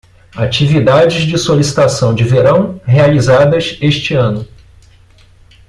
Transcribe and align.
Atividades 0.35 1.25
de 1.27 1.37
solicitação 1.37 2.15
de 2.15 2.23
verão 2.23 2.81
realizadas 2.85 3.77
este 3.79 4.15
ano 4.15 4.47